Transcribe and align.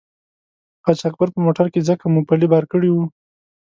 قاچاقبر 0.85 1.29
په 1.33 1.39
موټر 1.45 1.65
کې 1.73 1.81
ځکه 1.89 2.03
مومپلي 2.05 2.47
بار 2.53 2.63
کړي 2.71 2.89
وو. 2.91 3.05